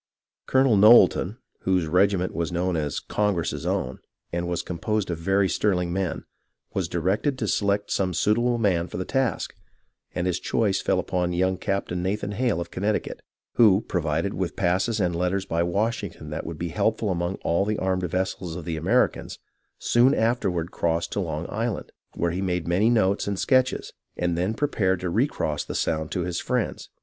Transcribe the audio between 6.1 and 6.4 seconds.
NEAR